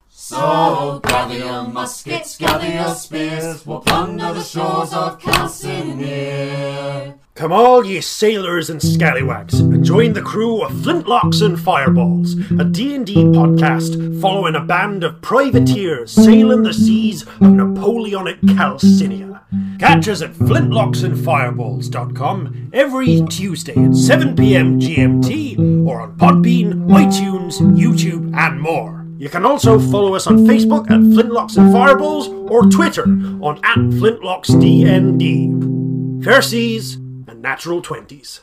So 0.07 1.01
gather 1.03 1.37
your 1.37 1.67
muskets, 1.67 2.37
gather 2.37 2.71
your 2.71 2.95
spears, 2.95 3.65
we'll 3.65 3.81
plunder 3.81 4.33
the 4.33 4.41
shores 4.41 4.93
of 4.93 5.19
Calcinear. 5.19 7.15
Come 7.33 7.51
all 7.51 7.85
ye 7.85 7.99
sailors 7.99 8.69
and 8.69 8.81
scallywags, 8.81 9.59
and 9.59 9.83
join 9.83 10.13
the 10.13 10.21
crew 10.21 10.61
of 10.61 10.71
Flintlocks 10.71 11.41
and 11.45 11.59
Fireballs, 11.59 12.35
a 12.57 12.63
D&D 12.63 13.15
podcast 13.15 14.21
following 14.21 14.55
a 14.55 14.63
band 14.63 15.03
of 15.03 15.21
privateers 15.21 16.13
sailing 16.13 16.63
the 16.63 16.73
seas 16.73 17.23
of 17.23 17.41
Napoleonic 17.41 18.39
Calcinia. 18.55 19.34
Catch 19.79 20.07
us 20.07 20.21
at 20.21 20.33
flintlocksandfireballs.com 20.33 22.69
every 22.73 23.21
Tuesday 23.29 23.73
at 23.73 23.91
7pm 23.91 24.79
GMT 24.81 25.85
or 25.85 26.01
on 26.01 26.17
Podbean, 26.17 26.87
iTunes, 26.87 27.59
YouTube, 27.75 28.33
and 28.35 28.59
more. 28.61 29.05
You 29.17 29.29
can 29.29 29.45
also 29.45 29.79
follow 29.79 30.15
us 30.15 30.27
on 30.27 30.39
Facebook 30.39 30.91
at 30.91 30.99
Flintlocks 30.99 31.55
and 31.57 31.71
Fireballs 31.71 32.27
or 32.27 32.63
Twitter 32.63 33.03
on 33.03 33.59
at 33.63 33.77
FlintlocksDND. 33.77 36.23
Fair 36.23 36.41
seas 36.41 36.95
and 36.95 37.41
natural 37.41 37.81
20s. 37.81 38.41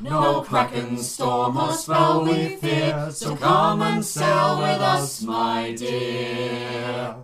No 0.00 0.42
kraken, 0.42 0.98
storm, 0.98 1.56
or 1.56 1.72
spell 1.72 2.24
we 2.24 2.56
fear, 2.56 3.10
so 3.10 3.36
come 3.36 3.82
and 3.82 4.04
sail 4.04 4.58
with 4.58 4.80
us, 4.80 5.22
my 5.22 5.72
dear. 5.76 7.16